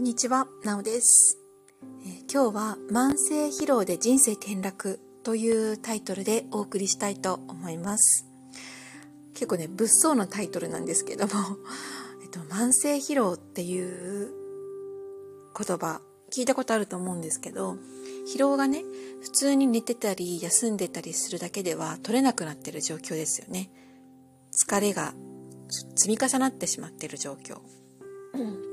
[0.00, 1.38] こんにちは、なおです、
[2.06, 8.24] えー今日は慢性疲労で人生転落というタイトルでお送りしたいと思います。
[9.34, 11.32] 結構ね、物騒なタイトルなんですけども、
[12.24, 14.32] えっと、慢性疲労っていう
[15.54, 17.76] 言葉聞いたことあると思うんですけど、
[18.26, 18.82] 疲労がね、
[19.20, 23.70] 普通に寝てたり休んでたりするだけでは取れなくなってる状況ですよね。
[24.66, 25.12] 疲れが
[25.94, 27.58] 積み重なってしまってる状況。
[28.32, 28.69] ご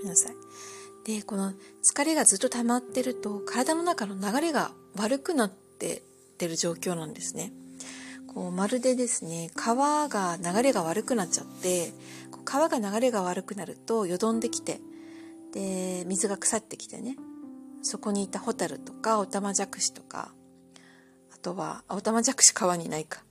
[0.00, 0.34] めんなさい。
[1.04, 5.60] で、この疲れがずっと溜まってると、体の中の流れが悪くなって
[5.98, 6.02] っ
[6.40, 7.52] てる状況なんですね。
[8.26, 11.92] こう、まるでですね、川が流れが悪くなっちゃって、
[12.30, 14.80] こう川が流れが悪くなると、よどんできて、
[15.52, 17.16] で、水が腐ってきてね、
[17.82, 20.32] そこにいたホタルとか、オタマジャクシとか、
[21.34, 23.22] あとは、オタマジャクシ川にないか、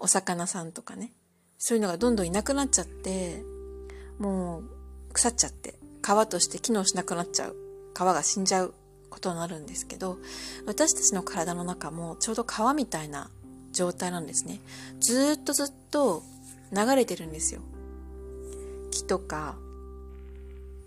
[0.00, 1.12] お魚さんとかね、
[1.58, 3.44] そういうのがどんどんいなくなっちゃって、
[4.18, 7.56] もう腐っちゃって、川として機能しなくなっちゃう。
[7.92, 8.74] 川が死んじゃう
[9.10, 10.18] ことになるんですけど、
[10.64, 13.28] 私たちの体の中もちょうど川みたいな
[13.72, 14.60] 状態なんですね。
[15.00, 16.22] ずっとずっと
[16.72, 17.60] 流れてるんですよ。
[18.92, 19.56] 気とか、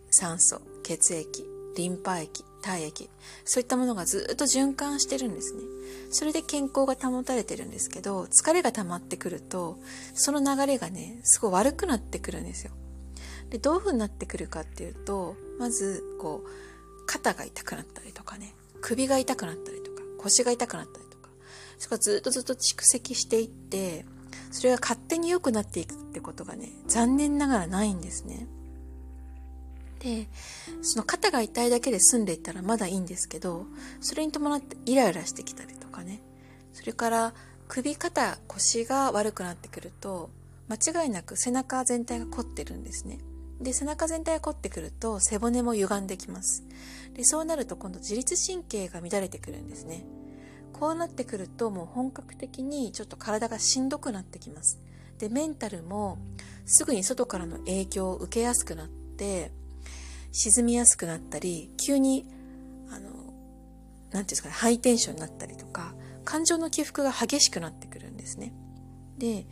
[0.10, 3.10] 酸素、血液、リンパ液、体液、
[3.44, 5.64] そういったものがずっと循環してるんですね。
[6.12, 9.80] それで健康が保たれてるんですけど、疲れが溜まってくると、
[10.14, 12.72] その流れがね、すごい悪くなってくるんですよ。
[13.50, 21.30] で、どういう風になってくるかっていうと、まず、こう、肩が痛くなったりとかね、首が痛くなったりとか、腰が痛くなったりとか、
[21.78, 24.06] それがずっとずっと蓄積していって、
[24.52, 28.48] それが勝手に良くなっていくってことがね、残念ながらないんですね。
[30.00, 30.28] で、
[30.82, 33.66] その肩が痛いだけで済んでいったらまだいいんですけど、
[34.02, 36.22] それに伴ってイライラしてきたりとかね、
[36.74, 37.34] それから
[37.68, 40.30] 首、肩、腰が悪くなってくると、
[40.70, 43.20] 間違いなく背中全体が凝ってるんですね。
[43.62, 46.64] で、背中全体が凝ってくると背骨も歪んできます。
[47.14, 50.06] で、そうなると今度自律神経が乱れてくるんですね。
[50.74, 54.80] こうなってくるともう本格的にちょっと体がしんどくなってきます。
[55.18, 56.18] で、メンタルも
[56.66, 59.52] すぐに外からの影響を受けやすくなって、
[60.32, 62.26] 沈みやすくなったり、急に、
[62.90, 65.94] あの、なんていうんですかね、ハイテンションになったりとか、
[66.24, 68.54] 感情の起伏が激しくなってくるんですね。
[69.18, 69.48] で、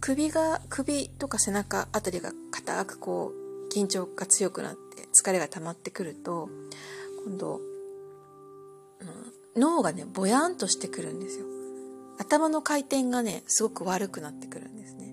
[0.00, 6.48] 首が、首とか背中あたりが硬くこう、緊張が強くなって疲れが溜まってくると、
[7.26, 7.60] 今度、うん
[9.56, 11.44] 脳がね、ぼやんとしてくるんですよ。
[12.18, 15.12] 頭の回転がね、すごく悪くなってくるんですね。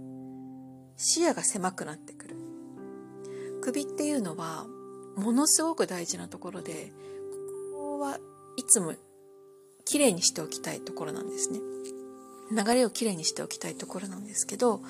[0.95, 2.35] 視野が狭くなってくる。
[3.61, 4.67] 首っていうのは、
[5.15, 6.93] ものすごく大事なところで、
[7.73, 8.19] ここは
[8.57, 8.93] いつも
[9.85, 11.59] 綺麗にしておきたいところなんですね。
[12.51, 14.81] 流れをきれいにしておきたいところなんですけど、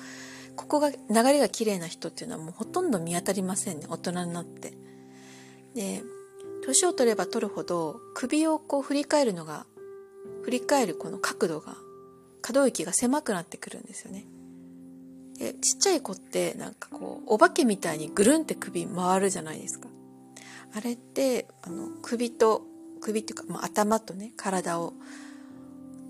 [0.56, 4.72] ここが、流れがきれいな人っていうのはもうほとんど見当たりませんね、大人になって。
[5.74, 6.02] で、
[6.64, 9.66] 年を取れば取るほど、首をこう振り返るのが、
[10.42, 11.76] 振り返るこの角度が、
[12.40, 14.26] 可動域が狭くなってくるんですよね。
[15.38, 19.88] で、ちっちゃい子ってなんかこう、お化けみたいにぐるんって首回るじゃないですか。
[20.74, 22.62] あれって、あの、首と、
[23.00, 24.94] 首っていうか、まあ、頭とね、体を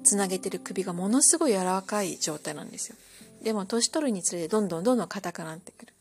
[0.09, 2.97] つなげてる首がものすごい柔らかい状態なんですよ。
[3.43, 5.93] でも年取るにつれてどんどんどんどん硬くなってくる。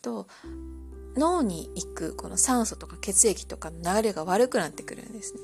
[0.00, 0.26] と、
[1.16, 5.40] 脳に行くこの酸素とか血液とかの流れが悪くなってくるんですね。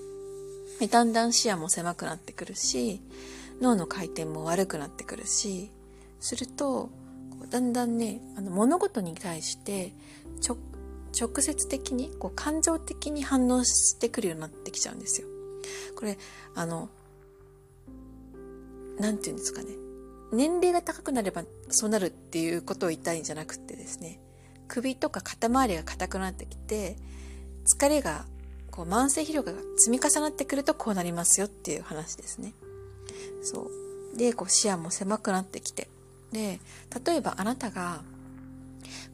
[0.80, 3.02] でだんだん視野も狭くなってくるし、
[3.60, 5.70] 脳の回転も悪くなってくるし、
[6.18, 6.88] すると、
[7.50, 9.92] だんだんね、あの物事に対して
[10.40, 10.56] 直
[11.42, 15.28] 接的に、こう感情的に反応してくるようになってきちゃうんですよ。
[15.94, 16.16] これ、
[16.54, 16.88] あの、
[18.98, 19.68] なんて言うんですかね。
[20.32, 24.20] 年齢が高くなればそうなるっていうことを言いたいんじゃなくてですね、
[24.68, 26.96] 首とか肩周りが硬くなってきて、
[27.66, 28.26] 疲れが、
[28.70, 32.52] こう慢性疲労が積み重なってくるとこうなりますよっていう話ですね。
[33.42, 33.70] そ
[34.14, 34.16] う。
[34.16, 35.88] で、こう視野も狭くなってきて。
[36.32, 36.60] で、
[37.04, 38.02] 例えばあなたが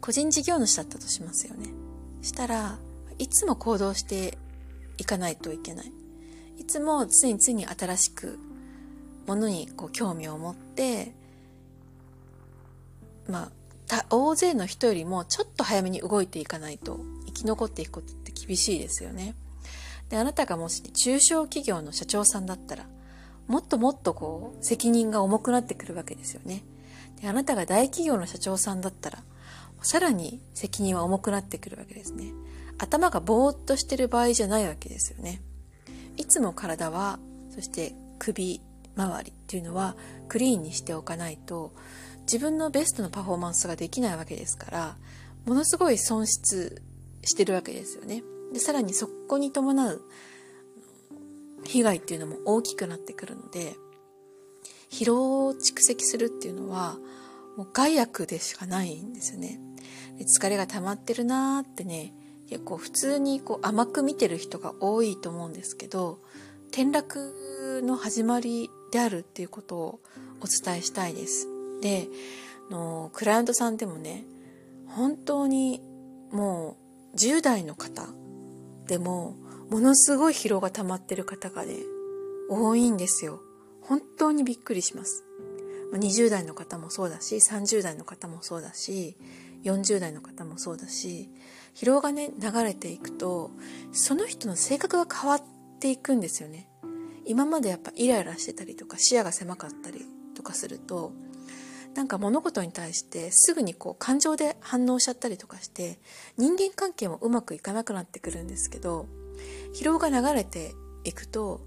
[0.01, 1.69] 個人事業主だったとしますよね。
[2.23, 2.79] したら
[3.19, 4.37] いつも行動して
[4.99, 5.93] いかないといけない。
[6.59, 8.39] いつも常に常に新しく
[9.27, 11.13] ものにこう興味を持って、
[13.29, 13.51] ま
[13.91, 19.35] あ、大勢の人よりもちょっと早めに動いていかないと生き残っていくことって厳しいですよね。
[20.09, 22.87] で、あなたがもし中小企業の社長さんだったら、
[23.47, 26.63] もっともっとこう責任が重くなってくるわけですよね。
[27.21, 29.23] で、あなたが大企業の社長さんだったら、
[29.83, 32.33] さらに責任は重くなってくるわけですね。
[32.79, 35.43] 頭がぼーっとしてる場合じゃないわけですよね。
[36.17, 37.19] いつも体は、
[37.55, 38.61] そして首
[38.97, 39.97] 周りっていうのは
[40.29, 41.73] クリーンにしておかないと、
[42.23, 44.97] 自分のベストのパフォーマンスができないわけですから、
[45.47, 46.83] ものすごい損失
[47.23, 48.23] してるわけですよね。
[48.53, 50.01] で、さらにそこに伴う
[51.65, 53.77] 被害っていうのも大きくなってくるので、
[54.91, 56.99] 疲労を蓄積するっていうのは、
[57.57, 59.61] もう害悪でしかないんですよね。
[60.19, 62.15] で疲れが溜まってるなーってね、
[62.49, 66.21] 結構普通にこう甘く見てる人が多いと思うんですけど、
[66.69, 70.01] 転落の始まりであるっていうことを
[70.41, 71.49] お伝えしたいです。
[71.83, 72.09] で、
[72.71, 74.25] のクライアントさんでもね、
[74.87, 75.83] 本当に
[76.31, 76.77] も
[77.13, 78.07] う10代の方
[78.87, 79.35] でも
[79.69, 81.75] ものすごい疲労が溜まってる方がね、
[82.49, 83.41] 多いんですよ。
[83.83, 85.25] 本当にびっくりします。
[85.93, 89.17] 20代の方もそうだし、30代の方もそうだし、
[89.65, 91.31] 40代の方もそうだし、
[91.75, 93.51] 疲労がね、流れていくと、
[93.93, 95.43] その人の性格が変わっ
[95.81, 96.69] ていくんですよね。
[97.27, 100.05] 今までやっぱイライラしてたりとか視野が狭かったり
[100.35, 101.13] とかすると、
[101.95, 105.99] なんか物事に対してすぐにこう感情で反応しちゃったりとかして
[106.37, 109.07] 人間関係もうまくいかなくなってくるんですけど
[109.75, 110.73] 疲労が流れて
[111.05, 111.61] いくと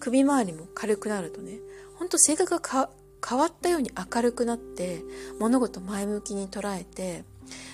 [0.00, 1.58] 首周りも軽くなるとね
[1.98, 2.88] ほんと性格が
[3.26, 5.02] 変わったように明るくなって
[5.38, 7.24] 物事前向きに捉えて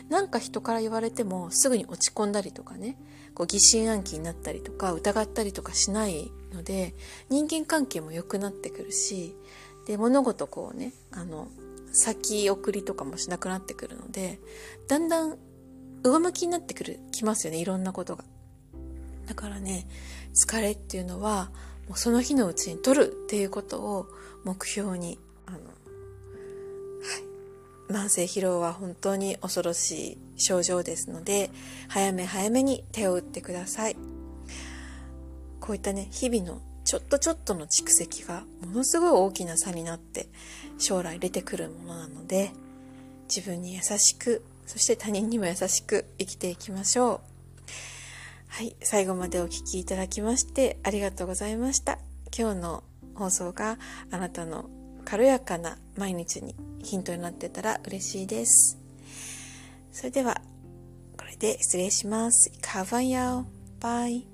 [0.09, 2.97] なんか人から言われてもすぐに落ち込んだりとかね
[3.35, 6.95] こう疑心暗鬼になったりとか疑ったりとかしないので
[7.31, 9.35] 人間関係も良くなってくるし
[9.87, 11.49] で物事こうねあの
[11.95, 14.41] 先送りとかもしなくなってくるので、
[14.89, 15.39] だんだん
[16.03, 18.25] 上向きになってくる、きますよね、いろんなことが。
[19.27, 19.87] だからね、
[20.35, 21.53] 疲れっていうのは、
[21.89, 24.09] もうその日のうちに取るっていうことを
[24.45, 25.59] 目標に、あの、
[27.89, 31.51] 慢性疲労は本当に恐ろしい症状ですので、
[31.89, 33.97] 早め早めに手を打ってください。
[35.61, 40.29] こういったね、日々のちょっとちょっとの蓄積がものすごい大きな差になって
[40.79, 42.53] 将来出てくるものなので
[43.35, 47.21] 自分に優しくそして他人にも優しく生きていきましょう
[48.49, 51.99] はい最後までお聴きいただきましてありがとうございました
[52.37, 52.85] 今日の
[53.15, 53.79] 放送が
[54.11, 54.69] あなたの
[55.05, 58.79] 軽やかな毎日にヒントになってたら嬉しいです
[59.93, 60.41] それでは
[61.17, 62.53] これで失礼します。
[62.61, 63.45] カバンヤオ。
[63.81, 64.34] バイ。